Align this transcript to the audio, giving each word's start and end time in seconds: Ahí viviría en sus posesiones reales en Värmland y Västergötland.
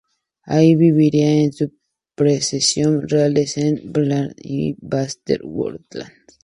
Ahí 0.45 0.73
viviría 0.75 1.31
en 1.43 1.53
sus 1.53 1.69
posesiones 2.15 3.07
reales 3.11 3.55
en 3.57 3.93
Värmland 3.93 4.33
y 4.41 4.75
Västergötland. 4.81 6.09